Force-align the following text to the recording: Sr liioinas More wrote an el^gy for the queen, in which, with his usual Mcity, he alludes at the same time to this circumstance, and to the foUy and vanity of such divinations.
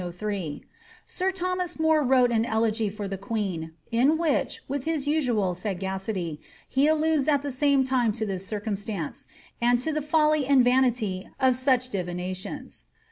Sr 0.01 1.31
liioinas 1.31 1.79
More 1.79 2.01
wrote 2.03 2.31
an 2.31 2.43
el^gy 2.43 2.91
for 2.91 3.07
the 3.07 3.19
queen, 3.19 3.73
in 3.91 4.17
which, 4.17 4.61
with 4.67 4.85
his 4.85 5.05
usual 5.05 5.53
Mcity, 5.53 6.39
he 6.67 6.87
alludes 6.87 7.27
at 7.27 7.43
the 7.43 7.51
same 7.51 7.83
time 7.83 8.11
to 8.13 8.25
this 8.25 8.43
circumstance, 8.43 9.27
and 9.61 9.77
to 9.81 9.93
the 9.93 9.99
foUy 9.99 10.43
and 10.49 10.63
vanity 10.63 11.29
of 11.39 11.55
such 11.55 11.91
divinations. 11.91 12.87